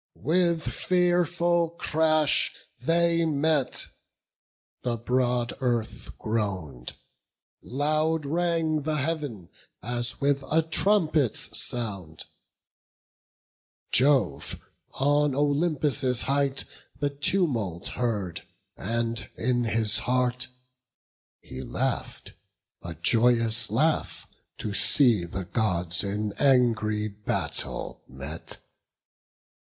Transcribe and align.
With 0.17 0.63
fearful 0.63 1.75
crash 1.79 2.51
they 2.79 3.23
met: 3.23 3.85
the 4.81 4.97
broad 4.97 5.53
Earth 5.59 6.17
groan'd; 6.17 6.93
Loud 7.61 8.25
rang 8.25 8.81
the 8.81 8.95
Heav'n 8.97 9.49
as 9.83 10.19
with 10.19 10.43
a 10.51 10.63
trumpet's 10.63 11.55
sound: 11.55 12.25
Jove, 13.91 14.59
on 14.95 15.35
Olympus' 15.35 16.23
height, 16.23 16.63
the 16.97 17.11
tumult 17.11 17.89
heard, 17.89 18.41
And 18.75 19.29
in 19.37 19.65
his 19.65 19.99
heart 19.99 20.47
he 21.41 21.61
laugh'd 21.61 22.33
a 22.81 22.95
joyous 22.95 23.69
laugh, 23.69 24.25
To 24.57 24.73
see 24.73 25.25
the 25.25 25.45
Gods 25.45 26.03
in 26.03 26.33
angry 26.39 27.07
battle 27.07 28.01
met. 28.07 28.57